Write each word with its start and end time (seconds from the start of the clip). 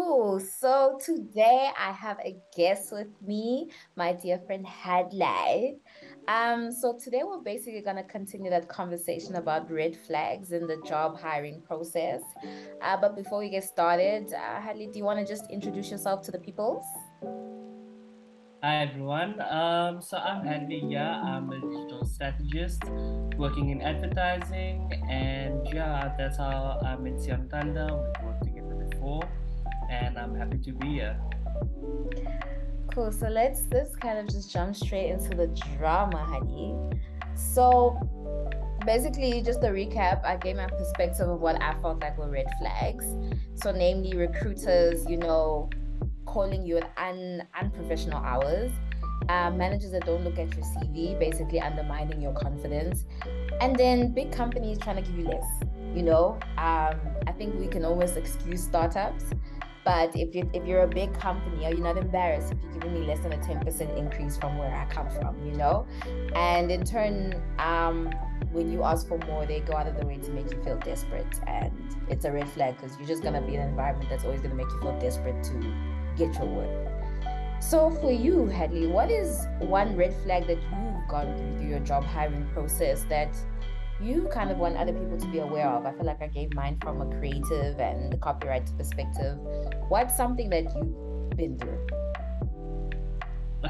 Cool. 0.00 0.40
So 0.40 0.98
today 1.04 1.68
I 1.78 1.92
have 1.92 2.18
a 2.24 2.34
guest 2.56 2.90
with 2.90 3.08
me, 3.20 3.68
my 3.96 4.14
dear 4.14 4.38
friend 4.46 4.66
Hadley. 4.66 5.76
Um, 6.26 6.72
so 6.72 6.96
today 6.96 7.20
we're 7.22 7.42
basically 7.42 7.82
gonna 7.82 8.04
continue 8.04 8.48
that 8.48 8.66
conversation 8.66 9.34
about 9.34 9.70
red 9.70 9.94
flags 9.94 10.52
in 10.52 10.66
the 10.66 10.80
job 10.86 11.20
hiring 11.20 11.60
process. 11.60 12.22
Uh, 12.80 12.96
but 12.96 13.14
before 13.14 13.40
we 13.40 13.50
get 13.50 13.64
started, 13.64 14.32
uh, 14.32 14.60
Hadley, 14.62 14.86
do 14.86 14.98
you 14.98 15.04
want 15.04 15.18
to 15.18 15.26
just 15.26 15.50
introduce 15.50 15.90
yourself 15.90 16.22
to 16.22 16.30
the 16.30 16.38
peoples? 16.38 16.86
Hi 18.62 18.76
everyone. 18.76 19.40
Um, 19.42 20.00
so 20.00 20.16
I'm 20.16 20.46
Hadley. 20.46 20.82
Yeah, 20.88 21.20
I'm 21.20 21.50
a 21.52 21.60
digital 21.60 22.06
strategist 22.06 22.82
working 23.36 23.68
in 23.68 23.82
advertising, 23.82 24.90
and 25.10 25.66
yeah, 25.74 26.14
that's 26.16 26.38
how 26.38 26.80
I 26.84 26.96
met 26.96 27.20
Siantanda. 27.20 27.88
We've 27.88 28.24
worked 28.24 28.44
together 28.44 28.74
before, 28.88 29.22
and 29.90 30.16
I'm 30.18 30.34
happy 30.34 30.58
to 30.58 30.72
be 30.72 30.88
here. 30.88 31.16
Cool. 32.94 33.12
So 33.12 33.28
let's 33.28 33.62
let's 33.72 33.94
kind 33.96 34.18
of 34.18 34.28
just 34.28 34.52
jump 34.52 34.74
straight 34.74 35.10
into 35.10 35.30
the 35.36 35.48
drama, 35.76 36.18
honey. 36.18 36.74
So 37.34 37.98
basically, 38.86 39.42
just 39.42 39.62
a 39.62 39.68
recap, 39.68 40.24
I 40.24 40.36
gave 40.36 40.56
my 40.56 40.66
perspective 40.66 41.28
of 41.28 41.40
what 41.40 41.60
I 41.60 41.74
felt 41.80 42.00
like 42.00 42.18
were 42.18 42.30
red 42.30 42.46
flags. 42.58 43.04
So 43.54 43.72
namely, 43.72 44.16
recruiters, 44.16 45.08
you 45.08 45.16
know, 45.16 45.70
calling 46.26 46.64
you 46.64 46.78
at 46.78 46.90
un, 46.96 47.42
unprofessional 47.60 48.18
hours, 48.24 48.70
uh, 49.28 49.50
managers 49.50 49.92
that 49.92 50.06
don't 50.06 50.24
look 50.24 50.38
at 50.38 50.54
your 50.54 50.64
CV, 50.64 51.18
basically 51.18 51.60
undermining 51.60 52.20
your 52.20 52.32
confidence, 52.32 53.04
and 53.60 53.76
then 53.76 54.12
big 54.12 54.32
companies 54.32 54.78
trying 54.78 54.96
to 54.96 55.02
give 55.02 55.18
you 55.18 55.26
less. 55.26 55.46
You 55.94 56.02
know, 56.02 56.38
um, 56.56 57.00
I 57.26 57.32
think 57.36 57.58
we 57.58 57.66
can 57.66 57.84
almost 57.84 58.16
excuse 58.16 58.62
startups, 58.62 59.24
but 59.84 60.14
if 60.16 60.34
you 60.34 60.48
if 60.52 60.66
you're 60.66 60.82
a 60.82 60.88
big 60.88 61.12
company, 61.18 61.64
are 61.64 61.72
you 61.72 61.80
not 61.80 61.96
embarrassed 61.96 62.52
if 62.52 62.58
you're 62.62 62.72
giving 62.72 62.94
me 62.94 63.06
less 63.06 63.20
than 63.20 63.32
a 63.32 63.42
ten 63.42 63.60
percent 63.60 63.96
increase 63.96 64.36
from 64.36 64.58
where 64.58 64.74
I 64.74 64.84
come 64.92 65.08
from? 65.10 65.36
You 65.44 65.52
know, 65.52 65.86
and 66.34 66.70
in 66.70 66.84
turn, 66.84 67.42
um, 67.58 68.10
when 68.52 68.72
you 68.72 68.82
ask 68.82 69.08
for 69.08 69.18
more, 69.26 69.46
they 69.46 69.60
go 69.60 69.74
out 69.74 69.86
of 69.86 69.96
the 69.96 70.06
way 70.06 70.18
to 70.18 70.30
make 70.32 70.50
you 70.52 70.62
feel 70.62 70.78
desperate, 70.78 71.40
and 71.46 71.72
it's 72.08 72.24
a 72.24 72.32
red 72.32 72.48
flag 72.50 72.76
because 72.76 72.96
you're 72.98 73.08
just 73.08 73.22
gonna 73.22 73.40
be 73.40 73.54
in 73.54 73.60
an 73.60 73.68
environment 73.68 74.08
that's 74.10 74.24
always 74.24 74.40
gonna 74.40 74.54
make 74.54 74.70
you 74.70 74.80
feel 74.80 74.98
desperate 74.98 75.42
to 75.44 75.74
get 76.16 76.34
your 76.34 76.46
work. 76.46 76.90
So 77.60 77.90
for 77.90 78.10
you, 78.10 78.46
Hadley, 78.46 78.86
what 78.86 79.10
is 79.10 79.46
one 79.58 79.94
red 79.96 80.14
flag 80.24 80.46
that 80.46 80.56
you've 80.56 81.08
gone 81.08 81.36
through 81.36 81.58
through 81.58 81.68
your 81.68 81.80
job 81.80 82.04
hiring 82.04 82.46
process 82.54 83.04
that 83.04 83.36
you 84.02 84.28
kind 84.32 84.50
of 84.50 84.58
want 84.58 84.76
other 84.76 84.92
people 84.92 85.18
to 85.18 85.26
be 85.26 85.38
aware 85.38 85.68
of? 85.68 85.86
I 85.86 85.92
feel 85.92 86.06
like 86.06 86.22
I 86.22 86.28
gave 86.28 86.54
mine 86.54 86.78
from 86.80 87.00
a 87.00 87.06
creative 87.18 87.78
and 87.78 88.12
the 88.12 88.16
copyright 88.16 88.70
perspective. 88.76 89.36
What's 89.88 90.16
something 90.16 90.48
that 90.50 90.64
you've 90.74 91.36
been 91.36 91.58
through? 91.58 91.86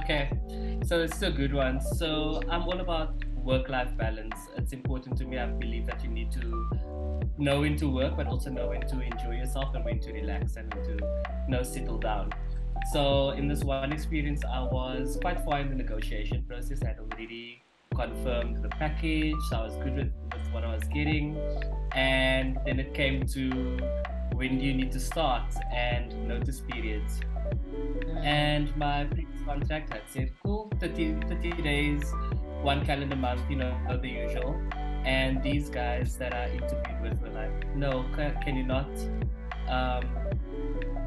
Okay, 0.02 0.30
so 0.84 1.00
it's 1.00 1.20
a 1.22 1.30
good 1.30 1.52
one. 1.52 1.80
So 1.80 2.40
I'm 2.48 2.62
all 2.62 2.80
about 2.80 3.24
work-life 3.36 3.96
balance. 3.96 4.36
It's 4.56 4.72
important 4.72 5.18
to 5.18 5.24
me. 5.24 5.38
I 5.38 5.46
believe 5.46 5.86
that 5.86 6.04
you 6.04 6.10
need 6.10 6.30
to 6.32 6.40
know 7.38 7.60
when 7.60 7.76
to 7.78 7.88
work, 7.88 8.16
but 8.16 8.26
also 8.26 8.50
know 8.50 8.68
when 8.68 8.82
to 8.82 9.00
enjoy 9.00 9.32
yourself 9.32 9.74
and 9.74 9.84
when 9.84 9.98
to 10.00 10.12
relax 10.12 10.56
and 10.56 10.72
when 10.72 10.84
to 10.84 10.92
you 10.92 11.48
know 11.48 11.62
settle 11.62 11.98
down. 11.98 12.32
So 12.92 13.30
in 13.30 13.48
this 13.48 13.64
one 13.64 13.92
experience, 13.92 14.42
I 14.44 14.62
was 14.62 15.18
quite 15.20 15.44
far 15.44 15.60
in 15.60 15.68
the 15.68 15.74
negotiation 15.74 16.44
process. 16.44 16.82
I 16.82 16.88
had 16.88 16.98
already 16.98 17.59
confirmed 17.94 18.62
the 18.62 18.68
package. 18.68 19.34
So 19.48 19.56
I 19.56 19.62
was 19.64 19.76
good 19.76 19.94
with, 19.96 20.12
with 20.32 20.52
what 20.52 20.64
I 20.64 20.74
was 20.74 20.84
getting, 20.84 21.36
and 21.92 22.58
then 22.64 22.80
it 22.80 22.94
came 22.94 23.26
to 23.26 23.78
when 24.34 24.58
do 24.58 24.64
you 24.64 24.74
need 24.74 24.92
to 24.92 25.00
start 25.00 25.52
and 25.72 26.26
notice 26.26 26.60
periods. 26.60 27.20
And 28.22 28.74
my 28.76 29.04
previous 29.04 29.42
contract 29.44 29.92
had 29.92 30.02
said, 30.08 30.32
cool, 30.42 30.72
30, 30.80 31.20
30 31.28 31.62
days, 31.62 32.02
one 32.62 32.84
calendar 32.84 33.16
month, 33.16 33.42
you 33.50 33.56
know, 33.56 33.76
the 34.00 34.08
usual. 34.08 34.60
And 35.04 35.42
these 35.42 35.68
guys 35.68 36.16
that 36.18 36.34
I 36.34 36.50
interviewed 36.50 37.00
with 37.02 37.20
were 37.20 37.30
like, 37.30 37.74
no, 37.74 38.04
can, 38.14 38.56
you 38.56 38.64
not 38.64 38.90
um, 39.68 40.04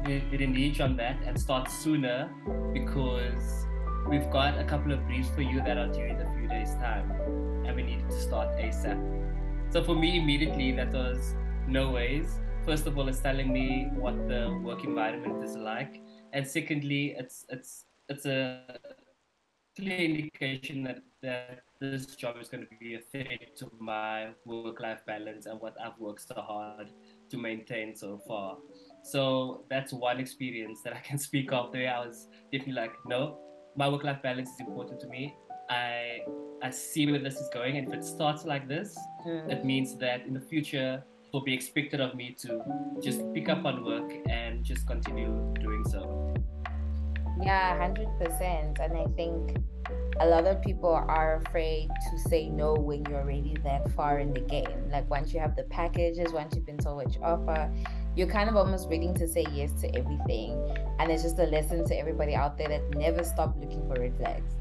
engage 0.06 0.80
on 0.80 0.96
that 0.96 1.16
and 1.24 1.40
start 1.40 1.70
sooner 1.70 2.30
because 2.72 3.66
we've 4.08 4.30
got 4.30 4.58
a 4.58 4.64
couple 4.64 4.92
of 4.92 5.04
briefs 5.06 5.28
for 5.30 5.42
you 5.42 5.60
that 5.62 5.78
are 5.78 5.88
due 5.88 6.04
in 6.04 6.20
a 6.20 6.34
few 6.36 6.48
days' 6.48 6.74
time 6.74 7.10
and 7.66 7.74
we 7.74 7.82
need 7.82 8.08
to 8.08 8.20
start 8.20 8.48
ASAP. 8.58 8.98
So 9.70 9.82
for 9.82 9.94
me, 9.94 10.18
immediately, 10.18 10.72
that 10.72 10.92
was 10.92 11.34
no 11.66 11.90
ways. 11.90 12.38
First 12.64 12.86
of 12.86 12.96
all, 12.98 13.08
it's 13.08 13.20
telling 13.20 13.52
me 13.52 13.90
what 13.94 14.28
the 14.28 14.58
work 14.62 14.84
environment 14.84 15.42
is 15.42 15.56
like, 15.56 16.00
and 16.32 16.46
secondly, 16.46 17.14
it's 17.18 17.44
it's 17.48 17.86
it's 18.08 18.26
a 18.26 18.78
clear 19.76 19.98
indication 19.98 20.84
that, 20.84 21.02
that 21.22 21.62
this 21.80 22.06
job 22.14 22.36
is 22.40 22.48
going 22.48 22.62
to 22.62 22.68
be 22.78 22.94
a 22.94 23.00
threat 23.00 23.56
to 23.56 23.70
my 23.78 24.28
work-life 24.44 25.00
balance 25.06 25.46
and 25.46 25.60
what 25.60 25.74
I've 25.84 25.98
worked 25.98 26.28
so 26.28 26.34
hard 26.36 26.90
to 27.30 27.36
maintain 27.36 27.96
so 27.96 28.20
far. 28.26 28.58
So 29.02 29.64
that's 29.68 29.92
one 29.92 30.20
experience 30.20 30.80
that 30.84 30.92
I 30.92 31.00
can 31.00 31.18
speak 31.28 31.52
of. 31.52 31.72
There, 31.72 31.92
I 31.92 32.06
was 32.06 32.28
definitely 32.52 32.74
like, 32.74 32.92
no, 33.06 33.38
my 33.76 33.88
work-life 33.88 34.22
balance 34.22 34.50
is 34.50 34.60
important 34.60 35.00
to 35.00 35.08
me. 35.08 35.34
I 35.70 36.20
I 36.62 36.70
see 36.70 37.10
where 37.10 37.20
this 37.20 37.36
is 37.36 37.48
going, 37.52 37.76
and 37.76 37.88
if 37.88 37.94
it 37.94 38.04
starts 38.04 38.44
like 38.44 38.68
this, 38.68 38.96
mm. 39.26 39.50
it 39.50 39.64
means 39.64 39.96
that 39.98 40.26
in 40.26 40.34
the 40.34 40.40
future 40.40 41.02
it 41.24 41.32
will 41.32 41.44
be 41.44 41.52
expected 41.52 42.00
of 42.00 42.14
me 42.14 42.34
to 42.40 42.60
just 43.02 43.20
pick 43.34 43.48
up 43.48 43.64
on 43.64 43.84
work 43.84 44.10
and 44.28 44.64
just 44.64 44.86
continue 44.86 45.52
doing 45.60 45.84
so. 45.84 46.34
Yeah, 47.42 47.76
hundred 47.78 48.08
percent. 48.18 48.78
And 48.80 48.96
I 48.96 49.06
think 49.16 49.56
a 50.20 50.26
lot 50.26 50.46
of 50.46 50.62
people 50.62 50.94
are 50.94 51.42
afraid 51.46 51.88
to 52.10 52.18
say 52.28 52.48
no 52.48 52.74
when 52.74 53.04
you're 53.06 53.20
already 53.20 53.56
that 53.64 53.90
far 53.92 54.20
in 54.20 54.32
the 54.32 54.40
game. 54.40 54.88
Like 54.90 55.10
once 55.10 55.34
you 55.34 55.40
have 55.40 55.56
the 55.56 55.64
packages, 55.64 56.32
once 56.32 56.54
you've 56.54 56.66
been 56.66 56.78
told 56.78 56.96
what 56.96 57.14
you 57.14 57.22
offer, 57.22 57.72
you're 58.16 58.28
kind 58.28 58.48
of 58.48 58.56
almost 58.56 58.88
willing 58.88 59.14
to 59.14 59.26
say 59.26 59.44
yes 59.52 59.72
to 59.80 59.88
everything. 59.96 60.52
And 60.98 61.10
it's 61.10 61.22
just 61.22 61.38
a 61.38 61.44
lesson 61.44 61.86
to 61.88 61.98
everybody 61.98 62.34
out 62.34 62.56
there 62.56 62.68
that 62.68 62.96
never 62.96 63.24
stop 63.24 63.56
looking 63.58 63.86
for 63.88 64.00
red 64.00 64.16
flags. 64.16 64.52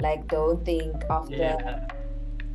Like 0.00 0.28
don't 0.28 0.64
think 0.64 0.94
after 1.10 1.36
yeah. 1.36 1.88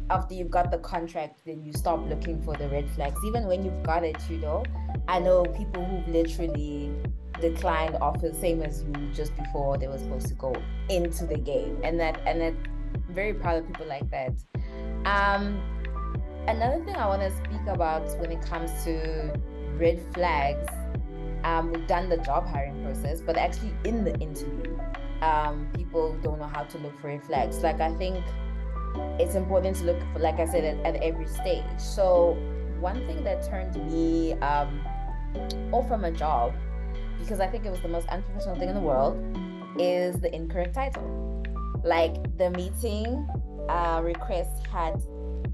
after 0.09 0.33
you've 0.33 0.51
got 0.51 0.71
the 0.71 0.77
contract, 0.79 1.41
then 1.45 1.63
you 1.63 1.73
stop 1.73 2.07
looking 2.07 2.41
for 2.41 2.55
the 2.55 2.67
red 2.69 2.89
flags. 2.91 3.17
Even 3.25 3.47
when 3.47 3.63
you've 3.63 3.83
got 3.83 4.03
it, 4.03 4.17
you 4.29 4.37
know. 4.37 4.63
I 5.07 5.19
know 5.19 5.43
people 5.43 5.83
who've 5.83 6.07
literally 6.07 6.93
declined 7.41 7.95
offers 7.99 8.37
same 8.37 8.61
as 8.61 8.83
you 8.83 8.93
just 9.13 9.35
before 9.35 9.77
they 9.77 9.87
were 9.87 9.97
supposed 9.97 10.27
to 10.27 10.33
go 10.35 10.55
into 10.89 11.25
the 11.25 11.37
game 11.37 11.77
and 11.83 11.99
that 11.99 12.21
and 12.25 12.39
that 12.39 12.53
I'm 12.93 13.03
very 13.13 13.33
proud 13.33 13.57
of 13.57 13.67
people 13.67 13.87
like 13.87 14.09
that 14.11 14.33
um 15.05 15.59
another 16.47 16.83
thing 16.85 16.95
i 16.95 17.07
want 17.07 17.21
to 17.21 17.31
speak 17.31 17.65
about 17.67 18.03
when 18.19 18.31
it 18.31 18.41
comes 18.41 18.71
to 18.83 19.33
red 19.77 20.01
flags. 20.13 20.67
Um 21.43 21.71
we've 21.71 21.87
done 21.87 22.09
the 22.09 22.17
job 22.17 22.47
hiring 22.47 22.83
process 22.83 23.21
but 23.21 23.37
actually 23.37 23.73
in 23.83 24.03
the 24.03 24.15
interview 24.19 24.77
um 25.21 25.67
people 25.73 26.17
don't 26.21 26.39
know 26.39 26.47
how 26.47 26.63
to 26.63 26.77
look 26.77 26.99
for 26.99 27.07
red 27.07 27.23
flags. 27.23 27.57
Like 27.63 27.81
i 27.81 27.91
think 27.95 28.23
it's 29.19 29.35
important 29.35 29.75
to 29.77 29.85
look 29.85 29.99
for 30.13 30.19
like 30.19 30.39
i 30.39 30.45
said 30.45 30.63
at, 30.63 30.95
at 30.95 31.03
every 31.03 31.27
stage. 31.27 31.63
So 31.77 32.37
one 32.79 33.05
thing 33.05 33.23
that 33.23 33.47
turned 33.47 33.75
me 33.91 34.33
um 34.33 34.81
off 35.71 35.87
from 35.87 36.05
a 36.05 36.11
job 36.11 36.53
because 37.23 37.39
I 37.39 37.47
think 37.47 37.65
it 37.65 37.71
was 37.71 37.81
the 37.81 37.87
most 37.87 38.07
unprofessional 38.09 38.55
thing 38.55 38.69
in 38.69 38.75
the 38.75 38.81
world, 38.81 39.17
is 39.79 40.19
the 40.19 40.33
incorrect 40.33 40.75
title. 40.75 41.43
Like 41.83 42.37
the 42.37 42.49
meeting 42.51 43.27
uh, 43.69 44.01
request 44.03 44.67
had 44.67 45.01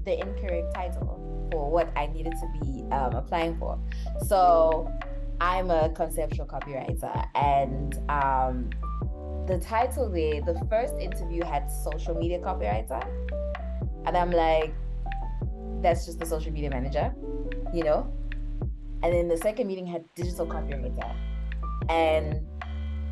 the 0.04 0.18
incorrect 0.18 0.74
title 0.74 1.19
for 1.50 1.70
what 1.70 1.90
I 1.96 2.06
needed 2.06 2.32
to 2.32 2.60
be 2.60 2.84
um, 2.92 3.14
applying 3.14 3.58
for. 3.58 3.78
So 4.26 4.90
I'm 5.40 5.70
a 5.70 5.88
conceptual 5.90 6.46
copywriter, 6.46 7.26
and 7.34 7.98
um, 8.10 8.70
the 9.46 9.58
title 9.58 10.10
there, 10.10 10.40
the 10.42 10.60
first 10.68 10.94
interview 11.00 11.44
had 11.44 11.70
social 11.70 12.14
media 12.14 12.38
copywriter, 12.38 13.02
and 14.06 14.16
I'm 14.16 14.30
like, 14.30 14.74
that's 15.82 16.04
just 16.06 16.18
the 16.18 16.26
social 16.26 16.52
media 16.52 16.70
manager, 16.70 17.14
you 17.72 17.84
know. 17.84 18.12
And 19.02 19.14
then 19.14 19.28
the 19.28 19.36
second 19.38 19.66
meeting 19.66 19.86
had 19.86 20.04
digital 20.14 20.46
copywriter. 20.46 21.14
And 21.88 22.46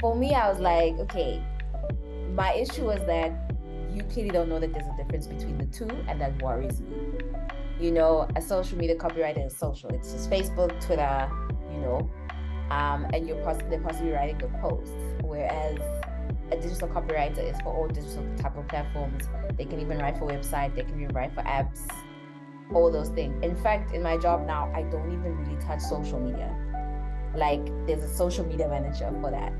for 0.00 0.14
me, 0.14 0.35
I 0.35 0.50
was 0.50 0.61
like, 0.61 0.94
okay, 0.99 1.43
my 2.35 2.52
issue 2.52 2.85
was 2.85 3.00
that 3.06 3.52
you 3.90 4.02
clearly 4.05 4.31
don't 4.31 4.49
know 4.49 4.61
that 4.61 4.73
there's 4.73 4.87
a 4.87 4.96
difference 5.02 5.26
between 5.26 5.56
the 5.56 5.67
two, 5.67 5.88
and 6.08 6.20
that 6.20 6.40
worries 6.43 6.81
me. 6.81 7.07
You 7.80 7.92
know, 7.92 8.28
a 8.34 8.42
social 8.42 8.76
media 8.76 8.96
copywriter 8.96 9.46
is 9.46 9.56
social. 9.56 9.90
It's 9.90 10.12
just 10.12 10.30
Facebook, 10.30 10.80
Twitter, 10.84 11.30
you 11.72 11.78
know, 11.78 12.10
um, 12.70 13.06
and 13.12 13.26
you're 13.26 13.42
poss- 13.44 13.62
they're 13.70 13.80
possibly 13.80 14.10
writing 14.10 14.38
the 14.38 14.48
posts. 14.60 14.94
Whereas 15.22 15.78
a 16.50 16.56
digital 16.56 16.88
copywriter 16.88 17.38
is 17.38 17.60
for 17.60 17.75
all 17.75 17.86
digital 17.86 18.26
type 18.36 18.56
of 18.56 18.66
platforms. 18.69 19.28
They 19.56 19.64
can 19.64 19.80
even 19.80 19.98
write 19.98 20.19
for 20.19 20.26
website. 20.26 20.75
They 20.75 20.82
can 20.82 21.00
even 21.00 21.14
write 21.14 21.32
for 21.34 21.42
apps. 21.42 21.86
All 22.75 22.90
those 22.90 23.10
things. 23.10 23.42
In 23.44 23.56
fact, 23.56 23.94
in 23.94 24.02
my 24.02 24.16
job 24.19 24.46
now, 24.46 24.70
I 24.75 24.82
don't 24.82 25.12
even 25.12 25.36
really 25.36 25.56
touch 25.62 25.80
social 25.80 26.20
media 26.20 26.54
like 27.34 27.64
there's 27.86 28.02
a 28.02 28.14
social 28.14 28.44
media 28.44 28.69
manager 28.69 29.10
for 29.20 29.30
that. 29.30 29.52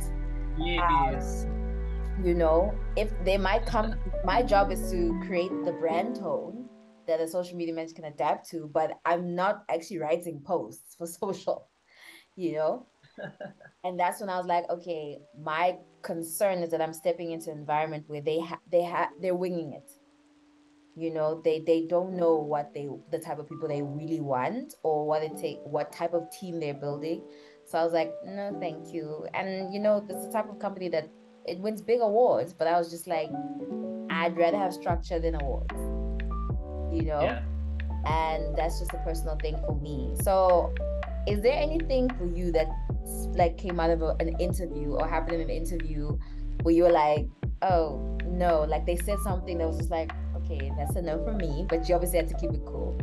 Yes. 0.59 1.45
Um, 1.45 2.25
you 2.25 2.35
know, 2.35 2.75
if 2.97 3.13
they 3.25 3.39
might 3.39 3.65
come, 3.65 3.95
my 4.25 4.43
job 4.43 4.73
is 4.73 4.91
to 4.91 5.21
create 5.27 5.53
the 5.65 5.73
brand 5.73 6.17
tone 6.17 6.68
that 7.09 7.21
a 7.21 7.27
social 7.27 7.57
media 7.57 7.75
manager 7.75 7.95
can 7.95 8.05
adapt 8.05 8.49
to, 8.51 8.71
but 8.73 8.93
I'm 9.05 9.35
not 9.35 9.65
actually 9.69 9.99
writing 9.99 10.41
posts 10.45 10.95
for 10.95 11.07
social, 11.21 11.69
you 12.37 12.53
know? 12.53 12.87
and 13.85 13.99
that's 13.99 14.21
when 14.21 14.31
I 14.31 14.37
was 14.39 14.47
like, 14.47 14.69
okay, 14.71 15.19
my 15.43 15.79
concern 16.03 16.59
is 16.59 16.71
that 16.71 16.81
I'm 16.81 16.93
stepping 16.93 17.33
into 17.33 17.51
an 17.51 17.59
environment 17.59 18.05
where 18.07 18.21
they 18.21 18.39
have 18.41 18.61
they 18.71 18.89
they're 19.21 19.35
winging 19.35 19.73
it. 19.73 19.91
You 20.95 21.13
know, 21.13 21.41
they 21.45 21.61
they 21.61 21.87
don't 21.87 22.15
know 22.15 22.37
what 22.37 22.73
they 22.75 22.89
the 23.11 23.19
type 23.19 23.39
of 23.39 23.49
people 23.49 23.69
they 23.69 23.83
really 23.83 24.21
want 24.21 24.75
or 24.83 25.07
what 25.07 25.23
it 25.23 25.37
take 25.37 25.59
what 25.65 25.93
type 25.93 26.15
of 26.15 26.31
team 26.31 26.61
they're 26.61 26.75
building. 26.75 27.23
So 27.65 27.79
I 27.79 27.85
was 27.85 27.93
like, 27.93 28.13
no, 28.25 28.57
thank 28.61 28.93
you. 28.93 29.27
And 29.35 29.73
you 29.73 29.81
know, 29.81 30.05
this 30.07 30.17
is 30.17 30.27
the 30.27 30.33
type 30.33 30.49
of 30.49 30.59
company 30.59 30.89
that 30.91 31.09
it 31.47 31.59
wins 31.59 31.83
big 31.83 32.01
awards, 32.01 32.53
but 32.53 32.67
I 32.67 32.79
was 32.79 32.91
just 32.91 33.07
like, 33.07 33.31
I'd 34.11 34.37
rather 34.37 34.59
have 34.59 34.75
structure 34.75 35.19
than 35.19 35.35
awards. 35.35 35.98
You 36.93 37.03
know? 37.03 37.23
Yeah. 37.23 37.43
And 38.07 38.57
that's 38.57 38.79
just 38.79 38.93
a 38.93 38.99
personal 38.99 39.37
thing 39.37 39.57
for 39.67 39.79
me. 39.81 40.15
So 40.23 40.73
is 41.27 41.43
there 41.43 41.55
anything 41.55 42.09
for 42.11 42.27
you 42.27 42.51
that 42.53 42.69
like 43.35 43.59
came 43.59 43.79
out 43.81 43.91
of 43.91 44.03
a, 44.03 44.17
an 44.21 44.39
interview 44.41 44.93
or 44.93 45.07
happened 45.07 45.41
in 45.41 45.43
an 45.43 45.51
interview 45.51 46.17
where 46.63 46.75
you 46.75 46.85
were 46.85 46.93
like, 46.93 47.27
oh 47.63 48.19
no, 48.27 48.63
like 48.63 48.87
they 48.87 48.97
said 48.97 49.19
something 49.25 49.59
that 49.59 49.67
was 49.67 49.77
just 49.79 49.91
like, 49.91 50.11
okay, 50.37 50.73
that's 50.79 50.97
a 50.97 51.03
no 51.03 51.23
for 51.25 51.33
me, 51.33 51.67
but 51.69 51.89
you 51.89 51.95
obviously 51.95 52.19
had 52.19 52.29
to 52.29 52.35
keep 52.35 52.51
it 52.53 52.65
cool. 52.65 52.99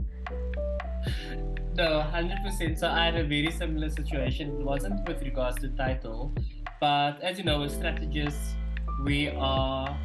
No, 1.75 2.03
hundred 2.03 2.37
percent. 2.41 2.79
So 2.79 2.87
I 2.87 3.03
had 3.03 3.17
a 3.17 3.23
very 3.25 3.51
similar 3.51 3.89
situation. 3.89 4.47
It 4.47 4.63
wasn't 4.63 5.05
with 5.09 5.21
regards 5.21 5.59
to 5.59 5.67
title, 5.67 6.33
but 6.79 7.21
as 7.21 7.37
you 7.37 7.43
know, 7.43 7.63
as 7.63 7.73
strategists, 7.73 8.55
we 9.03 9.27
are 9.31 9.99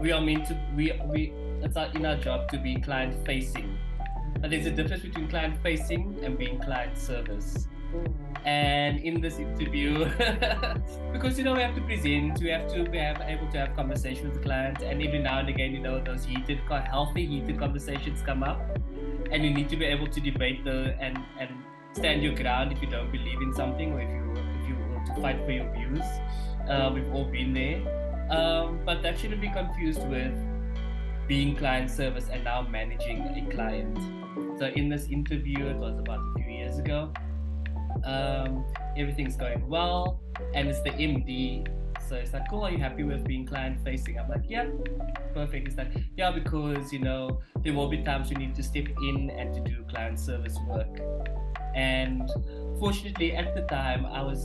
we 0.00 0.10
are 0.10 0.22
meant 0.22 0.46
to 0.46 0.58
we 0.74 0.98
we 1.04 1.34
it's 1.64 1.76
our, 1.76 1.86
in 1.94 2.04
our 2.04 2.16
job 2.16 2.48
to 2.50 2.58
be 2.58 2.76
client 2.76 3.14
facing. 3.26 3.78
But 4.40 4.50
there's 4.50 4.66
a 4.66 4.70
difference 4.70 5.02
between 5.02 5.28
client 5.28 5.56
facing 5.62 6.18
and 6.22 6.36
being 6.36 6.60
client 6.60 6.98
service. 6.98 7.68
And 8.44 8.98
in 9.00 9.20
this 9.20 9.38
interview, 9.38 10.04
because 11.12 11.38
you 11.38 11.44
know 11.44 11.54
we 11.54 11.62
have 11.62 11.74
to 11.76 11.80
present, 11.80 12.38
we 12.40 12.50
have 12.50 12.68
to 12.74 12.84
be 12.84 12.98
able 12.98 13.50
to 13.50 13.58
have 13.58 13.74
conversations 13.74 14.34
with 14.34 14.44
clients, 14.44 14.82
and 14.82 15.02
every 15.02 15.20
now 15.20 15.38
and 15.38 15.48
again, 15.48 15.72
you 15.72 15.80
know, 15.80 16.02
those 16.02 16.24
heated, 16.24 16.58
healthy, 16.68 17.24
heated 17.24 17.58
conversations 17.58 18.20
come 18.20 18.42
up, 18.42 18.60
and 19.30 19.44
you 19.44 19.50
need 19.54 19.68
to 19.70 19.76
be 19.76 19.86
able 19.86 20.08
to 20.08 20.20
debate 20.20 20.64
the 20.64 20.94
and 21.00 21.16
and 21.40 21.50
stand 21.92 22.22
your 22.22 22.34
ground 22.34 22.72
if 22.72 22.82
you 22.82 22.90
don't 22.90 23.10
believe 23.10 23.40
in 23.40 23.54
something 23.54 23.92
or 23.92 24.00
if 24.00 24.10
you 24.10 24.32
if 24.60 24.68
you 24.68 24.76
want 24.92 25.06
to 25.06 25.14
fight 25.22 25.42
for 25.46 25.52
your 25.52 25.72
views. 25.72 26.04
Uh, 26.68 26.90
we've 26.92 27.10
all 27.14 27.24
been 27.24 27.54
there, 27.54 27.80
um, 28.30 28.80
but 28.84 29.02
that 29.02 29.18
shouldn't 29.18 29.40
be 29.40 29.48
confused 29.48 30.06
with 30.08 30.34
being 31.26 31.56
client 31.56 31.90
service 31.90 32.28
and 32.30 32.44
now 32.44 32.62
managing 32.62 33.20
a 33.22 33.54
client. 33.54 33.98
So 34.58 34.66
in 34.66 34.88
this 34.88 35.06
interview, 35.08 35.66
it 35.66 35.76
was 35.76 35.98
about 35.98 36.18
a 36.18 36.42
few 36.42 36.52
years 36.52 36.78
ago 36.78 37.12
um, 38.04 38.64
everything's 38.96 39.36
going 39.36 39.66
well, 39.68 40.20
and 40.54 40.68
it's 40.68 40.80
the 40.82 40.90
MD. 40.90 41.66
So 42.08 42.16
it's 42.16 42.32
like, 42.32 42.48
cool, 42.50 42.64
are 42.64 42.70
you 42.70 42.78
happy 42.78 43.02
with 43.02 43.24
being 43.24 43.46
client 43.46 43.80
facing? 43.82 44.18
I'm 44.18 44.28
like, 44.28 44.44
yeah, 44.46 44.66
perfect. 45.32 45.68
It's 45.68 45.76
like, 45.76 45.92
yeah, 46.16 46.30
because 46.30 46.92
you 46.92 46.98
know, 46.98 47.40
there 47.62 47.72
will 47.72 47.88
be 47.88 48.02
times 48.02 48.30
you 48.30 48.36
need 48.36 48.54
to 48.56 48.62
step 48.62 48.86
in 49.02 49.30
and 49.30 49.54
to 49.54 49.60
do 49.60 49.84
client 49.88 50.18
service 50.18 50.58
work. 50.68 51.00
And 51.74 52.30
fortunately, 52.78 53.34
at 53.34 53.54
the 53.54 53.62
time, 53.62 54.04
I 54.06 54.22
was, 54.22 54.44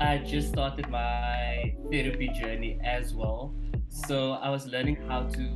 I 0.00 0.18
just 0.18 0.48
started 0.48 0.88
my 0.90 1.74
therapy 1.90 2.28
journey 2.28 2.78
as 2.84 3.14
well. 3.14 3.54
So 3.92 4.32
I 4.32 4.48
was 4.48 4.66
learning 4.66 4.96
how 5.06 5.24
to 5.24 5.50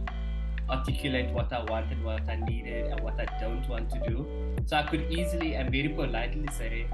articulate 0.69 1.31
what 1.31 1.51
I 1.55 1.65
wanted, 1.65 2.05
what 2.05 2.29
I 2.29 2.37
needed, 2.37 2.93
and 2.93 3.01
what 3.01 3.19
I 3.19 3.25
don't 3.41 3.67
want 3.67 3.89
to 3.91 4.01
do. 4.07 4.27
So 4.67 4.77
I 4.77 4.83
could 4.83 5.11
easily 5.11 5.55
and 5.55 5.73
very 5.73 5.89
politely 5.89 6.47
say, 6.53 6.87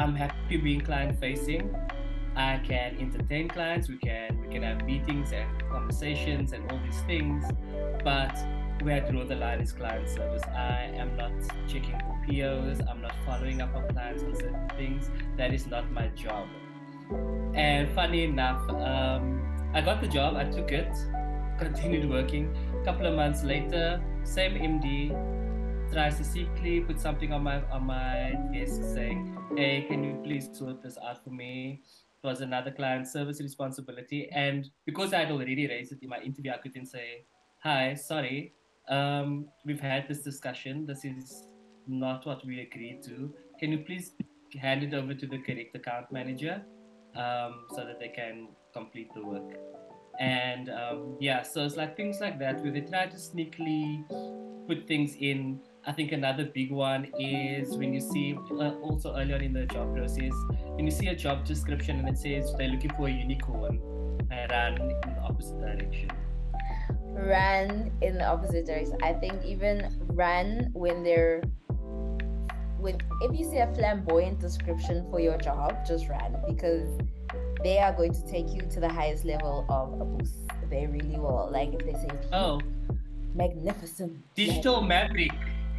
I'm 0.00 0.16
happy 0.16 0.56
being 0.56 0.80
client 0.80 1.18
facing. 1.20 1.74
I 2.34 2.60
can 2.64 2.96
entertain 2.98 3.48
clients, 3.48 3.88
we 3.88 3.98
can 3.98 4.40
we 4.40 4.48
can 4.52 4.62
have 4.62 4.84
meetings 4.84 5.32
and 5.32 5.48
conversations 5.70 6.52
and 6.52 6.70
all 6.70 6.78
these 6.84 7.00
things, 7.02 7.44
but 8.04 8.36
where 8.82 9.02
I 9.04 9.10
draw 9.10 9.24
the 9.24 9.36
line 9.36 9.60
is 9.60 9.72
client 9.72 10.08
service. 10.08 10.42
I 10.54 10.90
am 10.96 11.16
not 11.16 11.32
checking 11.68 11.98
for 12.00 12.20
POs, 12.26 12.80
I'm 12.88 13.00
not 13.00 13.14
following 13.24 13.60
up 13.60 13.74
on 13.74 13.88
clients 13.88 14.24
on 14.24 14.34
certain 14.34 14.68
things. 14.76 15.10
That 15.36 15.54
is 15.54 15.66
not 15.66 15.90
my 15.92 16.08
job. 16.08 16.48
And 17.54 17.88
funny 17.94 18.24
enough, 18.24 18.68
um, 18.70 19.57
I 19.74 19.82
got 19.82 20.00
the 20.00 20.08
job, 20.08 20.36
I 20.36 20.44
took 20.44 20.72
it, 20.72 20.92
continued 21.58 22.08
working, 22.08 22.56
A 22.80 22.84
couple 22.84 23.06
of 23.06 23.14
months 23.14 23.44
later, 23.44 24.00
same 24.24 24.54
MD 24.54 25.12
tries 25.92 26.16
to 26.16 26.24
secretly 26.24 26.80
put 26.80 27.00
something 27.00 27.32
on 27.32 27.42
my 27.42 27.62
on 27.70 27.84
my 27.84 28.34
desk 28.52 28.80
saying, 28.94 29.36
"Hey, 29.56 29.84
can 29.88 30.04
you 30.04 30.14
please 30.24 30.48
sort 30.52 30.82
this 30.82 30.96
out 31.06 31.22
for 31.22 31.30
me?" 31.30 31.82
It 32.22 32.26
was 32.26 32.40
another 32.40 32.70
client 32.70 33.06
service 33.06 33.40
responsibility, 33.40 34.30
and 34.30 34.70
because 34.86 35.12
I 35.12 35.20
had 35.24 35.30
already 35.30 35.66
raised 35.66 35.92
it 35.92 36.02
in 36.02 36.08
my 36.08 36.20
interview, 36.20 36.52
I 36.52 36.58
could 36.58 36.74
then 36.74 36.86
say, 36.86 37.24
"Hi, 37.62 37.94
sorry, 37.94 38.54
um, 38.88 39.48
we've 39.66 39.80
had 39.80 40.08
this 40.08 40.22
discussion. 40.22 40.86
This 40.86 41.04
is 41.04 41.46
not 41.86 42.26
what 42.26 42.44
we 42.44 42.60
agreed 42.60 43.02
to. 43.04 43.34
Can 43.60 43.72
you 43.72 43.78
please 43.78 44.12
hand 44.54 44.82
it 44.82 44.94
over 44.94 45.14
to 45.14 45.26
the 45.26 45.38
correct 45.38 45.76
account 45.76 46.10
manager 46.10 46.62
um, 47.14 47.66
so 47.74 47.84
that 47.84 47.98
they 48.00 48.08
can 48.08 48.48
complete 48.78 49.10
the 49.14 49.24
work?" 49.32 49.50
and 50.20 50.68
um, 50.68 51.16
yeah 51.20 51.42
so 51.42 51.64
it's 51.64 51.76
like 51.76 51.96
things 51.96 52.18
like 52.20 52.38
that 52.38 52.60
where 52.62 52.72
they 52.72 52.80
try 52.80 53.06
to 53.06 53.16
sneakily 53.16 54.04
put 54.68 54.86
things 54.86 55.16
in. 55.18 55.60
I 55.86 55.92
think 55.92 56.12
another 56.12 56.44
big 56.44 56.70
one 56.70 57.06
is 57.18 57.76
when 57.78 57.94
you 57.94 58.00
see 58.00 58.36
uh, 58.50 58.72
also 58.88 59.16
earlier 59.16 59.36
in 59.36 59.54
the 59.54 59.64
job 59.66 59.94
process 59.96 60.34
when 60.76 60.84
you 60.84 60.90
see 60.90 61.06
a 61.06 61.16
job 61.16 61.46
description 61.46 62.00
and 62.00 62.08
it 62.08 62.18
says 62.18 62.52
they're 62.58 62.68
looking 62.68 62.90
for 62.90 63.08
a 63.08 63.10
unicorn 63.10 63.80
run 64.50 64.80
in 64.80 64.88
the 64.88 65.20
opposite 65.22 65.60
direction. 65.60 66.10
Run 67.14 67.90
in 68.02 68.18
the 68.18 68.26
opposite 68.26 68.66
direction. 68.66 68.98
I 69.02 69.12
think 69.14 69.44
even 69.44 70.06
run 70.08 70.70
when 70.72 71.02
they're 71.02 71.42
when 72.78 72.98
if 73.22 73.36
you 73.36 73.44
see 73.44 73.58
a 73.58 73.74
flamboyant 73.74 74.38
description 74.38 75.04
for 75.10 75.18
your 75.18 75.36
job 75.38 75.84
just 75.84 76.08
run 76.08 76.36
because 76.46 76.96
they 77.62 77.78
are 77.78 77.92
going 77.92 78.12
to 78.12 78.26
take 78.26 78.48
you 78.50 78.62
to 78.62 78.80
the 78.80 78.88
highest 78.88 79.24
level 79.24 79.66
of 79.68 80.00
a 80.00 80.04
boost. 80.04 80.34
They 80.70 80.86
really 80.86 81.18
will. 81.18 81.48
Like 81.50 81.72
if 81.72 81.84
they 81.84 81.94
say, 81.94 82.08
"Oh, 82.32 82.60
magnificent 83.34 84.18
digital 84.34 84.82
maverick." 84.82 85.32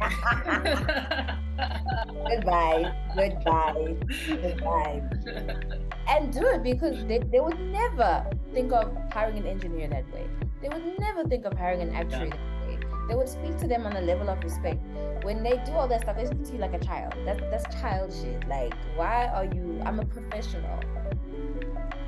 goodbye, 2.26 2.90
goodbye, 3.14 3.96
goodbye. 4.26 5.02
And 6.08 6.32
do 6.32 6.46
it 6.48 6.62
because 6.62 7.04
they, 7.04 7.18
they 7.18 7.40
would 7.40 7.60
never 7.60 8.24
think 8.54 8.72
of 8.72 8.96
hiring 9.12 9.38
an 9.38 9.46
engineer 9.46 9.88
that 9.88 10.10
way. 10.12 10.26
They 10.62 10.68
would 10.68 10.98
never 10.98 11.24
think 11.24 11.44
of 11.44 11.52
hiring 11.52 11.82
an 11.82 11.94
actuary 11.94 12.28
yeah. 12.28 12.36
that 12.36 12.40
way. 12.66 12.78
They 13.08 13.14
would 13.14 13.28
speak 13.28 13.58
to 13.58 13.66
them 13.66 13.86
on 13.86 13.96
a 13.96 14.00
level 14.00 14.30
of 14.30 14.42
respect. 14.42 14.80
When 15.22 15.42
they 15.42 15.60
do 15.66 15.72
all 15.72 15.88
that 15.88 16.02
stuff, 16.02 16.16
they 16.16 16.26
speak 16.26 16.44
to 16.44 16.52
you 16.52 16.58
like 16.58 16.74
a 16.74 16.78
child. 16.78 17.14
That's 17.26 17.40
that's 17.50 17.74
child 17.80 18.12
shit. 18.12 18.46
Like, 18.48 18.74
why 18.96 19.26
are 19.26 19.44
you? 19.44 19.82
I'm 19.84 19.98
a 20.00 20.04
professional. 20.04 20.80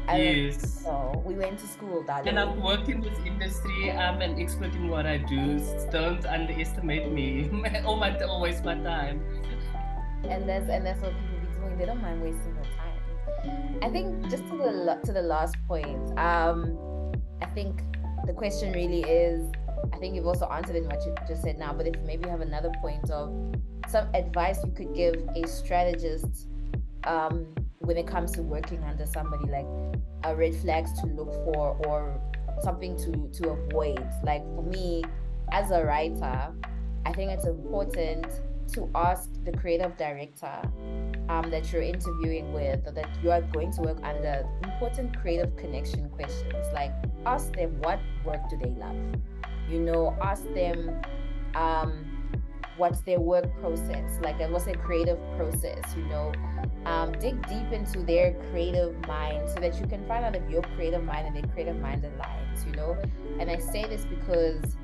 Yes. 0.09 0.83
So 0.83 1.23
we 1.25 1.35
went 1.35 1.59
to 1.61 1.67
school 1.67 2.03
that 2.05 2.27
And 2.27 2.39
I've 2.39 2.57
worked 2.59 2.89
in 2.89 3.01
this 3.01 3.19
industry. 3.25 3.91
I'm 3.91 4.21
an 4.21 4.41
expert 4.41 4.75
in 4.75 4.89
what 4.89 5.07
I 5.07 5.19
do. 5.19 5.59
Don't 5.91 6.25
underestimate 6.27 7.11
me. 7.11 7.51
oh 7.87 7.97
my, 7.97 8.19
always 8.21 8.63
my 8.63 8.75
time. 8.75 9.23
And 10.25 10.49
that's 10.49 10.69
and 10.69 10.87
that's 10.87 11.01
what 11.01 11.13
people 11.13 11.39
be 11.41 11.61
doing. 11.61 11.79
They 11.79 11.87
don't 11.87 12.03
mind 12.03 12.23
wasting 12.23 12.55
their 12.55 12.65
time. 12.65 13.79
I 13.83 13.89
think 13.89 14.31
just 14.31 14.47
to 14.49 14.57
the 14.57 15.01
to 15.05 15.13
the 15.13 15.23
last 15.23 15.57
point. 15.67 16.19
Um, 16.19 16.79
I 17.41 17.47
think 17.47 17.83
the 18.27 18.33
question 18.33 18.73
really 18.73 19.03
is. 19.03 19.51
I 19.93 19.97
think 19.99 20.15
you've 20.15 20.27
also 20.27 20.47
answered 20.47 20.77
in 20.77 20.85
what 20.85 21.05
you 21.05 21.15
just 21.27 21.43
said 21.43 21.59
now. 21.59 21.73
But 21.73 21.89
if 21.89 21.97
maybe 22.03 22.25
you 22.25 22.31
have 22.31 22.41
another 22.41 22.71
point 22.81 23.11
of 23.11 23.33
some 23.89 24.09
advice 24.15 24.59
you 24.65 24.71
could 24.71 24.95
give 24.95 25.15
a 25.37 25.47
strategist 25.47 26.49
um, 27.05 27.47
when 27.83 27.97
it 27.97 28.07
comes 28.07 28.33
to 28.33 28.43
working 28.43 28.83
under 28.85 29.07
somebody 29.07 29.47
like 29.51 29.67
a 30.25 30.35
red 30.35 30.55
flags 30.57 30.93
to 31.01 31.07
look 31.07 31.33
for 31.45 31.77
or 31.87 32.21
something 32.63 32.97
to 32.99 33.29
to 33.41 33.51
avoid. 33.51 34.05
Like 34.23 34.43
for 34.55 34.63
me 34.63 35.05
as 35.53 35.71
a 35.71 35.85
writer 35.85 36.51
i 37.05 37.13
think 37.13 37.31
it's 37.31 37.47
important 37.47 38.27
to 38.73 38.89
ask 38.95 39.29
the 39.45 39.53
creative 39.53 39.97
director 39.97 40.63
um, 41.29 41.51
that 41.51 41.71
you're 41.73 41.83
interviewing 41.83 42.53
with 42.53 42.87
or 42.87 42.93
that 42.93 43.09
you 43.23 43.31
are 43.31 43.43
going 43.43 43.71
to 43.73 43.83
work 43.83 43.99
under 44.03 44.47
important 44.65 45.19
creative 45.21 45.55
connection 45.57 46.09
questions. 46.11 46.67
Like 46.73 46.93
ask 47.27 47.53
them 47.55 47.79
what 47.81 48.01
work 48.25 48.41
do 48.49 48.57
they 48.57 48.71
love? 48.71 48.97
You 49.69 49.81
know 49.81 50.17
ask 50.23 50.45
them 50.55 51.01
um, 51.55 52.12
what's 52.77 53.01
their 53.03 53.21
work 53.21 53.45
process 53.61 54.19
like 54.23 54.39
what's 54.51 54.65
their 54.65 54.75
creative 54.77 55.19
process 55.37 55.95
you 55.97 56.05
know 56.05 56.33
um, 56.87 57.13
dig 57.13 57.47
deep 57.47 57.73
into 57.73 58.01
their 58.01 58.35
creative 58.51 58.95
mind 59.07 59.49
so 59.49 59.61
that 59.61 59.79
you 59.79 59.87
can 59.87 60.07
find 60.07 60.25
out 60.25 60.35
if 60.35 60.49
your 60.51 60.63
creative 60.75 61.05
mind 61.05 61.27
and 61.27 61.37
their 61.37 61.51
creative 61.53 61.79
mind 61.81 62.03
aligns 62.03 62.67
you 62.67 62.73
know 62.73 62.97
and 63.39 63.51
i 63.51 63.59
say 63.59 63.85
this 63.85 64.05
because 64.07 64.77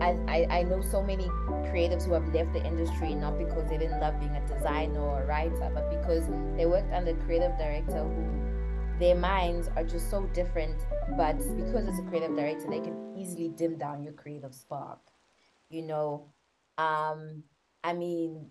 I, 0.00 0.18
I, 0.28 0.46
I 0.50 0.62
know 0.64 0.82
so 0.82 1.02
many 1.02 1.26
creatives 1.70 2.06
who 2.06 2.12
have 2.12 2.26
left 2.34 2.52
the 2.52 2.64
industry 2.64 3.14
not 3.14 3.38
because 3.38 3.68
they 3.68 3.78
didn't 3.78 4.00
love 4.00 4.18
being 4.18 4.34
a 4.34 4.46
designer 4.46 5.00
or 5.00 5.22
a 5.22 5.26
writer, 5.26 5.70
but 5.72 5.90
because 5.90 6.26
they 6.56 6.66
worked 6.66 6.92
under 6.92 7.12
a 7.12 7.24
creative 7.24 7.56
director 7.56 8.02
who 8.02 8.98
their 8.98 9.14
minds 9.14 9.68
are 9.76 9.84
just 9.84 10.10
so 10.10 10.24
different. 10.34 10.76
But 11.16 11.38
because 11.38 11.86
it's 11.86 11.98
a 12.00 12.02
creative 12.02 12.34
director, 12.34 12.68
they 12.68 12.80
can 12.80 13.14
easily 13.16 13.48
dim 13.48 13.78
down 13.78 14.02
your 14.02 14.12
creative 14.12 14.54
spark. 14.54 14.98
You 15.70 15.82
know, 15.82 16.32
um, 16.78 17.42
I 17.82 17.92
mean, 17.92 18.50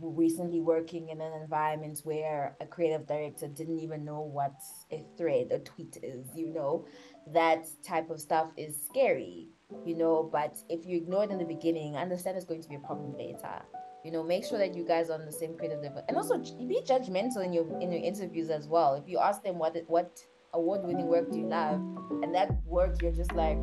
recently 0.00 0.60
working 0.60 1.08
in 1.08 1.20
an 1.20 1.32
environment 1.40 2.00
where 2.04 2.56
a 2.60 2.66
creative 2.66 3.06
director 3.06 3.48
didn't 3.48 3.78
even 3.78 4.04
know 4.04 4.20
what 4.20 4.54
a 4.92 5.04
thread, 5.16 5.48
a 5.50 5.58
tweet 5.58 5.98
is, 6.02 6.26
you 6.34 6.52
know, 6.52 6.86
that 7.32 7.66
type 7.86 8.10
of 8.10 8.20
stuff 8.20 8.50
is 8.56 8.76
scary 8.88 9.48
you 9.84 9.96
know? 9.96 10.28
But 10.30 10.56
if 10.68 10.86
you 10.86 10.96
ignore 10.96 11.24
it 11.24 11.30
in 11.30 11.38
the 11.38 11.44
beginning 11.44 11.96
understand 11.96 12.36
it's 12.36 12.46
going 12.46 12.62
to 12.62 12.68
be 12.68 12.76
a 12.76 12.80
problem 12.80 13.16
later. 13.16 13.62
You 14.04 14.12
know 14.12 14.22
make 14.22 14.44
sure 14.44 14.58
that 14.58 14.74
you 14.74 14.84
guys 14.84 15.10
are 15.10 15.14
on 15.14 15.26
the 15.26 15.32
same 15.32 15.56
creative 15.56 15.82
level. 15.82 16.02
And 16.08 16.16
also 16.16 16.38
be 16.38 16.80
judgmental 16.86 17.44
in 17.44 17.52
your 17.52 17.66
in 17.80 17.92
your 17.92 18.02
interviews 18.02 18.50
as 18.50 18.66
well. 18.68 18.94
If 18.94 19.08
you 19.08 19.18
ask 19.18 19.42
them 19.42 19.58
what 19.58 19.76
what 19.86 20.20
award-winning 20.54 21.06
work 21.06 21.30
do 21.30 21.38
you 21.38 21.46
love 21.46 21.74
and 22.22 22.34
that 22.34 22.50
work 22.64 23.02
you're 23.02 23.12
just 23.12 23.32
like 23.32 23.58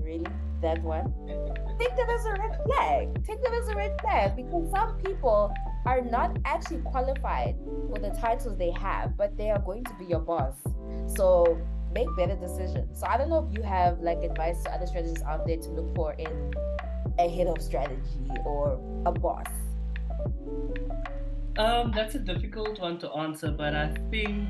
really? 0.00 0.26
That 0.62 0.82
one 0.82 1.12
take 1.78 1.96
that 1.96 2.08
as 2.08 2.26
a 2.26 2.32
red 2.32 2.60
flag 2.64 3.24
take 3.24 3.42
that 3.42 3.52
as 3.52 3.68
a 3.68 3.74
red 3.74 3.92
flag 4.00 4.36
because 4.36 4.70
some 4.70 4.96
people 4.98 5.52
are 5.86 6.00
not 6.00 6.36
actually 6.44 6.80
qualified 6.82 7.56
for 7.88 7.98
the 7.98 8.10
titles 8.20 8.56
they 8.58 8.70
have 8.70 9.16
but 9.16 9.36
they 9.36 9.50
are 9.50 9.60
going 9.60 9.84
to 9.84 9.94
be 9.98 10.04
your 10.06 10.20
boss 10.20 10.54
so 11.06 11.60
make 11.94 12.08
better 12.16 12.34
decisions. 12.34 12.98
So 12.98 13.06
I 13.06 13.16
don't 13.16 13.30
know 13.30 13.48
if 13.48 13.56
you 13.56 13.62
have 13.62 14.00
like 14.00 14.22
advice 14.22 14.62
to 14.64 14.72
other 14.72 14.86
strategists 14.86 15.22
out 15.22 15.46
there 15.46 15.56
to 15.56 15.68
look 15.70 15.94
for 15.94 16.12
in 16.14 16.52
a 17.18 17.28
head 17.28 17.46
of 17.46 17.62
strategy 17.62 18.26
or 18.44 18.80
a 19.06 19.12
boss. 19.12 19.46
Um, 21.56 21.92
that's 21.94 22.16
a 22.16 22.18
difficult 22.18 22.80
one 22.80 22.98
to 22.98 23.10
answer, 23.12 23.52
but 23.52 23.76
I 23.76 23.94
think 24.10 24.48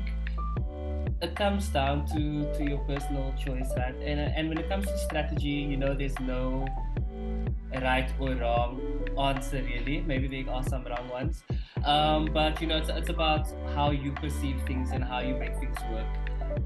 it 1.21 1.35
comes 1.35 1.69
down 1.69 2.07
to 2.07 2.51
to 2.57 2.63
your 2.67 2.79
personal 2.79 3.33
choice, 3.37 3.69
right? 3.77 3.95
And 4.01 4.19
and 4.19 4.49
when 4.49 4.57
it 4.57 4.67
comes 4.67 4.87
to 4.87 4.97
strategy, 4.97 5.61
you 5.71 5.77
know, 5.77 5.93
there's 5.93 6.19
no 6.19 6.65
right 7.81 8.11
or 8.19 8.35
wrong 8.35 8.81
answer 9.19 9.61
really. 9.63 10.01
Maybe 10.01 10.27
there 10.27 10.53
are 10.53 10.63
some 10.63 10.83
wrong 10.85 11.09
ones, 11.09 11.43
um, 11.85 12.29
but 12.33 12.61
you 12.61 12.67
know, 12.67 12.77
it's, 12.77 12.89
it's 12.89 13.09
about 13.09 13.47
how 13.73 13.91
you 13.91 14.11
perceive 14.11 14.61
things 14.65 14.91
and 14.91 15.03
how 15.03 15.19
you 15.19 15.35
make 15.35 15.55
things 15.57 15.77
work 15.91 16.07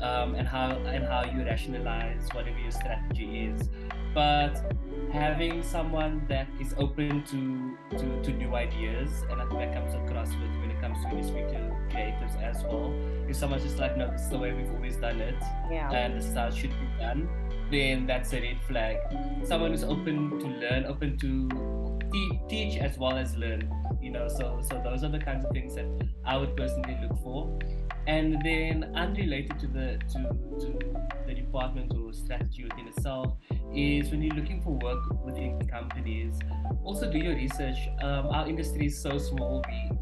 um, 0.01 0.35
and 0.35 0.47
how 0.47 0.69
and 0.69 1.05
how 1.05 1.23
you 1.25 1.43
rationalize 1.43 2.27
whatever 2.33 2.57
your 2.57 2.71
strategy 2.71 3.47
is. 3.47 3.69
But 4.13 4.73
having 5.11 5.61
someone 5.63 6.25
that 6.29 6.47
is 6.59 6.73
open 6.77 7.23
to, 7.25 7.97
to, 7.97 8.21
to 8.23 8.31
new 8.31 8.55
ideas, 8.55 9.23
and 9.29 9.41
I 9.41 9.45
think 9.45 9.59
that 9.59 9.73
comes 9.73 9.93
across 9.93 10.29
with 10.29 10.51
when 10.61 10.71
it 10.71 10.81
comes 10.81 10.97
to 11.03 11.07
when 11.07 11.17
you 11.17 11.23
speak 11.23 11.47
to 11.49 11.75
creatives 11.91 12.41
as 12.41 12.63
well. 12.63 12.93
If 13.27 13.35
someone's 13.35 13.63
just 13.63 13.77
like, 13.77 13.97
no, 13.97 14.09
this 14.09 14.21
is 14.21 14.29
the 14.29 14.39
way 14.39 14.51
we've 14.51 14.71
always 14.71 14.95
done 14.97 15.21
it, 15.21 15.35
yeah. 15.71 15.91
and 15.91 16.17
this 16.17 16.25
is 16.25 16.35
how 16.35 16.47
it 16.47 16.55
should 16.55 16.71
be 16.71 16.87
done, 16.99 17.29
then 17.71 18.05
that's 18.05 18.33
a 18.33 18.41
red 18.41 18.59
flag. 18.67 18.97
Someone 19.43 19.71
who's 19.71 19.83
open 19.83 20.39
to 20.39 20.47
learn, 20.47 20.85
open 20.85 21.17
to 21.19 21.99
te- 22.11 22.41
teach 22.49 22.77
as 22.79 22.97
well 22.97 23.17
as 23.17 23.35
learn. 23.35 23.71
You 24.01 24.11
know, 24.11 24.27
so 24.27 24.61
so 24.61 24.81
those 24.83 25.03
are 25.03 25.09
the 25.09 25.19
kinds 25.19 25.45
of 25.45 25.51
things 25.51 25.75
that 25.75 25.85
I 26.25 26.37
would 26.37 26.55
personally 26.55 26.97
look 27.01 27.21
for. 27.21 27.59
And 28.07 28.41
then 28.43 28.91
unrelated 28.95 29.59
to 29.59 29.67
the 29.67 29.99
to, 30.13 30.19
to 30.61 30.79
the 31.27 31.33
department 31.33 31.93
or 31.95 32.11
strategy 32.13 32.63
within 32.63 32.87
itself 32.87 33.33
is 33.73 34.09
when 34.09 34.21
you're 34.21 34.35
looking 34.35 34.61
for 34.61 34.71
work 34.71 35.23
within 35.23 35.59
companies, 35.67 36.39
also 36.83 37.11
do 37.11 37.19
your 37.19 37.35
research. 37.35 37.77
Um, 38.01 38.27
our 38.27 38.47
industry 38.47 38.87
is 38.87 38.99
so 38.99 39.17
small, 39.19 39.63
we 39.67 39.97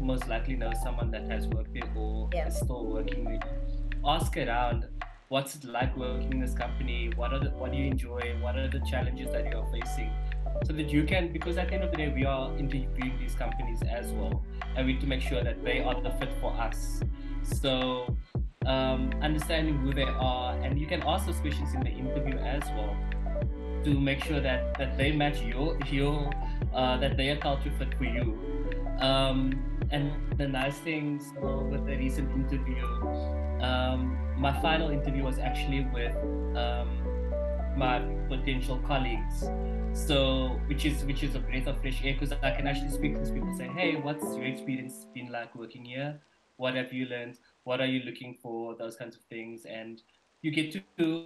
most 0.00 0.26
likely 0.28 0.56
know 0.56 0.72
someone 0.82 1.10
that 1.10 1.30
has 1.30 1.46
worked 1.48 1.74
there 1.74 1.90
or 1.94 2.30
yeah. 2.32 2.48
is 2.48 2.56
still 2.56 2.86
working 2.86 3.24
there. 3.24 3.40
Ask 4.06 4.36
around 4.38 4.86
what's 5.30 5.54
it 5.54 5.64
like 5.64 5.96
working 5.96 6.32
in 6.32 6.40
this 6.40 6.54
company? 6.54 7.12
What 7.14 7.32
are 7.32 7.38
the, 7.38 7.50
what 7.50 7.70
do 7.70 7.78
you 7.78 7.86
enjoy? 7.86 8.36
What 8.40 8.56
are 8.56 8.68
the 8.68 8.80
challenges 8.80 9.30
that 9.30 9.48
you're 9.48 9.66
facing? 9.72 10.12
So 10.64 10.72
that 10.72 10.90
you 10.90 11.04
can 11.04 11.32
because 11.32 11.56
at 11.56 11.68
the 11.68 11.74
end 11.74 11.84
of 11.84 11.92
the 11.92 11.98
day 11.98 12.12
we 12.12 12.24
are 12.24 12.50
interviewing 12.58 13.16
these 13.20 13.36
companies 13.36 13.80
as 13.88 14.10
well 14.10 14.44
and 14.74 14.86
we 14.86 14.94
need 14.94 15.00
to 15.02 15.06
make 15.06 15.20
sure 15.20 15.44
that 15.44 15.64
they 15.64 15.84
are 15.84 15.94
the 16.02 16.10
fit 16.18 16.30
for 16.40 16.52
us. 16.54 17.00
So 17.44 18.16
um, 18.66 19.12
understanding 19.22 19.78
who 19.78 19.94
they 19.94 20.02
are, 20.02 20.58
and 20.58 20.78
you 20.80 20.88
can 20.88 21.00
ask 21.06 21.26
those 21.26 21.38
questions 21.38 21.74
in 21.74 21.80
the 21.80 21.90
interview 21.90 22.36
as 22.38 22.64
well 22.76 22.96
to 23.84 24.00
make 24.00 24.24
sure 24.24 24.40
that 24.40 24.76
that 24.78 24.98
they 24.98 25.12
match 25.12 25.40
your 25.42 25.78
your 25.90 26.28
uh, 26.74 26.96
that 26.96 27.16
they 27.16 27.30
are 27.30 27.36
culture 27.36 27.72
fit 27.78 27.94
for 27.94 28.04
you. 28.04 28.49
Um, 29.00 29.62
and 29.90 30.12
the 30.38 30.46
nice 30.46 30.78
thing 30.78 31.20
so 31.20 31.68
with 31.70 31.86
the 31.86 31.96
recent 31.96 32.30
interview, 32.32 32.84
um, 33.62 34.18
my 34.36 34.52
final 34.60 34.90
interview 34.90 35.24
was 35.24 35.38
actually 35.38 35.86
with 35.92 36.14
um, 36.56 37.02
my 37.76 38.00
potential 38.28 38.78
colleagues. 38.86 39.48
So 39.92 40.60
which 40.66 40.84
is 40.84 41.04
which 41.04 41.22
is 41.22 41.34
a 41.34 41.40
breath 41.40 41.66
of 41.66 41.80
fresh 41.80 42.00
air 42.04 42.14
because 42.14 42.32
I 42.42 42.52
can 42.52 42.66
actually 42.66 42.90
speak 42.90 43.14
to 43.14 43.32
people 43.32 43.54
say, 43.56 43.68
hey, 43.68 43.96
what's 43.96 44.24
your 44.36 44.44
experience 44.44 45.06
been 45.14 45.32
like 45.32 45.54
working 45.56 45.84
here? 45.84 46.20
what 46.60 46.74
have 46.74 46.92
you 46.92 47.06
learned 47.06 47.38
what 47.64 47.80
are 47.80 47.86
you 47.86 48.00
looking 48.00 48.36
for 48.42 48.76
those 48.76 48.94
kinds 48.94 49.16
of 49.16 49.22
things 49.22 49.64
and 49.64 50.02
you 50.42 50.50
get 50.50 50.72
to 50.72 51.24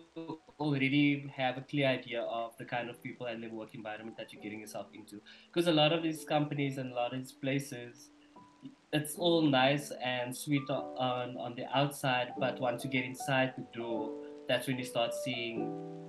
already 0.61 1.27
have 1.35 1.57
a 1.59 1.61
clear 1.63 1.89
idea 1.89 2.23
of 2.23 2.57
the 2.59 2.65
kind 2.65 2.89
of 2.89 3.03
people 3.03 3.27
and 3.27 3.43
the 3.43 3.49
work 3.49 3.75
environment 3.75 4.17
that 4.17 4.33
you're 4.33 4.43
getting 4.43 4.61
yourself 4.61 4.87
into. 4.95 5.21
Because 5.53 5.69
a 5.69 5.73
lot 5.73 5.93
of 5.93 6.03
these 6.03 6.25
companies 6.25 6.79
and 6.79 6.93
a 6.93 6.95
lot 6.95 7.13
of 7.13 7.19
these 7.19 7.33
places 7.33 8.11
it's 8.93 9.17
all 9.17 9.43
nice 9.43 9.91
and 10.03 10.35
sweet 10.37 10.63
on 10.71 11.37
on 11.37 11.55
the 11.57 11.67
outside 11.77 12.29
but 12.39 12.61
once 12.61 12.85
you 12.85 12.91
get 12.91 13.05
inside 13.05 13.53
the 13.57 13.67
door 13.77 14.13
that's 14.49 14.69
when 14.69 14.79
you 14.79 14.85
start 14.85 15.13
seeing 15.13 15.63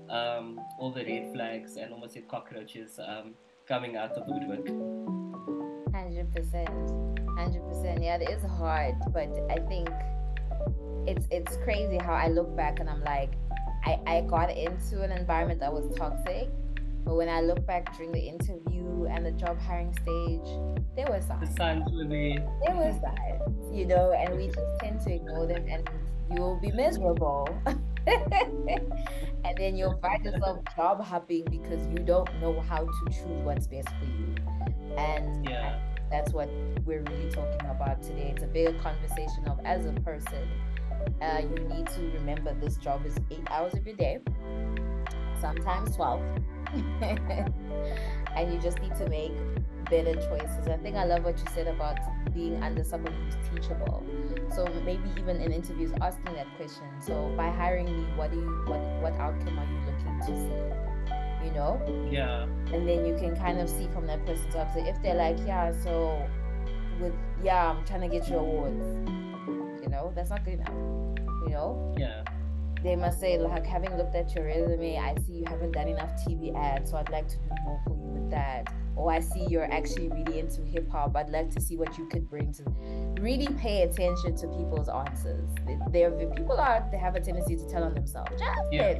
um, 0.09 0.59
all 0.79 0.91
the 0.91 1.03
red 1.03 1.33
flags 1.33 1.77
and 1.77 1.91
almost 1.91 2.13
the 2.13 2.21
cockroaches 2.21 2.99
um, 2.99 3.33
coming 3.67 3.97
out 3.97 4.11
of 4.11 4.27
the 4.27 4.33
woodwork. 4.33 4.67
100% 5.89 7.15
Hundred 7.37 7.67
percent. 7.67 8.01
Yeah, 8.01 8.15
it 8.15 8.29
is 8.29 8.43
hard, 8.43 8.95
but 9.11 9.27
I 9.49 9.59
think 9.67 9.89
it's 11.07 11.27
it's 11.31 11.57
crazy 11.57 11.97
how 11.97 12.13
I 12.13 12.27
look 12.27 12.55
back 12.55 12.79
and 12.79 12.89
I'm 12.89 13.03
like, 13.03 13.33
I 13.85 13.99
I 14.07 14.21
got 14.21 14.49
into 14.55 15.01
an 15.01 15.11
environment 15.11 15.59
that 15.59 15.71
was 15.71 15.95
toxic, 15.95 16.49
but 17.03 17.15
when 17.15 17.29
I 17.29 17.41
look 17.41 17.65
back 17.65 17.95
during 17.95 18.11
the 18.11 18.19
interview 18.19 19.05
and 19.05 19.25
the 19.25 19.31
job 19.31 19.59
hiring 19.59 19.93
stage, 19.93 20.85
there 20.95 21.07
were 21.07 21.21
signs. 21.21 21.49
The 21.49 21.55
signs 21.55 21.91
were 21.91 22.05
there. 22.05 22.37
There 22.65 22.75
were 22.75 22.93
signs, 23.01 23.75
you 23.75 23.85
know, 23.85 24.13
and 24.13 24.35
we 24.37 24.47
just 24.47 24.79
tend 24.79 25.01
to 25.01 25.13
ignore 25.13 25.45
them, 25.45 25.65
and 25.69 25.87
you 26.33 26.41
will 26.41 26.59
be 26.59 26.71
miserable. 26.71 27.47
and 29.45 29.57
then 29.57 29.75
you'll 29.75 29.97
find 29.99 30.23
yourself 30.23 30.59
job 30.75 31.03
hopping 31.03 31.45
because 31.45 31.85
you 31.87 31.99
don't 31.99 32.29
know 32.41 32.59
how 32.61 32.85
to 32.85 33.05
choose 33.05 33.43
what's 33.43 33.67
best 33.67 33.89
for 33.89 34.05
you. 34.05 34.35
And 34.97 35.47
yeah 35.49 35.79
that's 36.15 36.31
what 36.31 36.49
we're 36.85 37.01
really 37.01 37.29
talking 37.31 37.67
about 37.69 38.01
today. 38.01 38.33
It's 38.33 38.43
a 38.43 38.47
bigger 38.47 38.73
conversation 38.79 39.47
of 39.47 39.59
as 39.65 39.85
a 39.85 39.91
person, 39.91 40.47
uh, 41.21 41.41
you 41.41 41.63
need 41.67 41.87
to 41.87 42.01
remember 42.13 42.53
this 42.53 42.77
job 42.77 43.05
is 43.05 43.15
eight 43.31 43.45
hours 43.49 43.73
of 43.73 43.85
your 43.85 43.95
day, 43.95 44.19
sometimes 45.41 45.95
12. 45.95 46.21
and 48.35 48.53
you 48.53 48.59
just 48.59 48.81
need 48.81 48.95
to 48.95 49.09
make 49.09 49.33
better 49.89 50.15
choices. 50.15 50.67
I 50.67 50.77
think 50.77 50.95
I 50.95 51.05
love 51.05 51.23
what 51.23 51.37
you 51.37 51.45
said 51.53 51.67
about 51.67 51.97
being 52.35 52.61
under 52.61 52.83
someone 52.83 53.13
who's 53.13 53.35
teachable. 53.49 54.03
So 54.53 54.65
maybe 54.85 55.09
even 55.17 55.37
in 55.37 55.51
interviews 55.51 55.91
asking 56.01 56.35
that 56.35 56.47
question. 56.57 56.85
So 56.99 57.33
by 57.35 57.49
hiring 57.49 57.85
me, 57.85 58.05
what 58.15 58.31
do 58.31 58.37
you 58.37 58.63
what 58.67 58.79
what 59.01 59.13
outcome 59.13 59.57
are 59.57 59.65
you 59.65 59.79
looking 59.87 60.19
to 60.19 60.25
see? 60.27 60.85
you 61.45 61.51
know? 61.51 61.79
Yeah. 62.11 62.43
And 62.73 62.87
then 62.87 63.05
you 63.05 63.15
can 63.15 63.35
kind 63.35 63.59
of 63.59 63.69
see 63.69 63.87
from 63.93 64.07
that 64.07 64.25
person's 64.25 64.55
answer 64.55 64.79
if 64.79 65.01
they're 65.01 65.15
like, 65.15 65.37
yeah, 65.45 65.71
so 65.83 66.27
with 66.99 67.13
yeah, 67.43 67.69
I'm 67.69 67.85
trying 67.85 68.01
to 68.01 68.07
get 68.07 68.27
your 68.27 68.39
awards. 68.39 68.85
You 69.81 69.89
know, 69.89 70.11
that's 70.15 70.31
not 70.31 70.43
good 70.43 70.55
enough. 70.55 70.73
You 71.45 71.49
know? 71.51 71.95
Yeah. 71.97 72.23
They 72.83 72.95
must 72.95 73.19
say, 73.19 73.37
like, 73.37 73.65
having 73.65 73.95
looked 73.97 74.15
at 74.15 74.33
your 74.35 74.45
resume, 74.45 74.97
I 74.97 75.15
see 75.25 75.33
you 75.33 75.45
haven't 75.47 75.71
done 75.71 75.87
enough 75.87 76.09
TV 76.23 76.55
ads, 76.55 76.91
so 76.91 76.97
I'd 76.97 77.09
like 77.09 77.27
to 77.27 77.37
do 77.37 77.49
more 77.63 77.81
for 77.83 77.95
you 77.95 78.04
that. 78.29 78.73
oh 78.97 79.07
I 79.07 79.19
see 79.19 79.45
you're 79.49 79.71
actually 79.71 80.09
really 80.09 80.39
into 80.39 80.61
hip 80.61 80.89
hop. 80.89 81.15
I'd 81.15 81.29
like 81.29 81.49
to 81.51 81.61
see 81.61 81.77
what 81.77 81.97
you 81.97 82.07
could 82.07 82.29
bring 82.29 82.53
to. 82.53 82.63
Really 83.21 83.47
pay 83.55 83.83
attention 83.83 84.35
to 84.37 84.47
people's 84.47 84.89
answers. 84.89 85.49
There, 85.91 86.11
people 86.35 86.57
are 86.57 86.87
they 86.91 86.97
have 86.97 87.15
a 87.15 87.19
tendency 87.19 87.55
to 87.55 87.69
tell 87.69 87.83
on 87.83 87.93
themselves. 87.93 88.31
Just 88.31 88.61
yeah. 88.71 88.99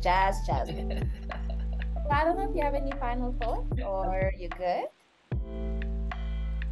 Jazz, 0.00 0.36
jazz. 0.46 0.70
I 2.10 2.24
don't 2.24 2.36
know 2.36 2.48
if 2.48 2.56
you 2.56 2.62
have 2.62 2.74
any 2.74 2.92
final 2.98 3.32
thoughts 3.40 3.80
or 3.84 4.32
you 4.36 4.48
good. 4.48 4.86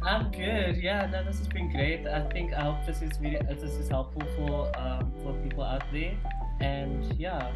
I'm 0.01 0.31
good. 0.31 0.77
Yeah, 0.77 1.07
no, 1.11 1.23
this 1.23 1.37
has 1.39 1.47
been 1.47 1.71
great. 1.71 2.07
I 2.07 2.21
think 2.29 2.53
I 2.53 2.61
hope 2.61 2.85
this 2.85 3.01
is 3.01 3.11
really 3.19 3.39
this 3.49 3.73
is 3.73 3.89
helpful 3.89 4.23
for 4.37 4.71
um, 4.79 5.11
for 5.23 5.33
people 5.43 5.63
out 5.63 5.83
there. 5.91 6.17
And 6.61 7.13
yeah, 7.19 7.51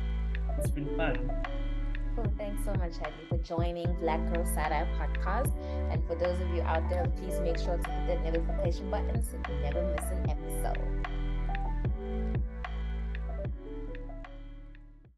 it's 0.57 0.69
been 0.69 0.95
fun. 0.97 1.31
Thanks 2.37 2.63
so 2.63 2.73
much, 2.73 2.97
Hadley, 2.97 3.25
for 3.27 3.37
joining 3.37 3.91
Black 3.99 4.19
Girl 4.31 4.45
Side 4.45 4.87
Podcast. 4.99 5.51
And 5.89 6.05
for 6.05 6.15
those 6.15 6.39
of 6.39 6.49
you 6.49 6.61
out 6.61 6.87
there, 6.89 7.05
please 7.17 7.39
make 7.39 7.57
sure 7.57 7.77
to 7.77 7.91
hit 7.91 8.07
that 8.07 8.23
notification 8.23 8.91
button 8.91 9.23
so 9.23 9.37
you 9.49 9.59
never 9.61 9.81
miss 9.95 10.05
an 10.11 10.29
episode. 10.29 11.22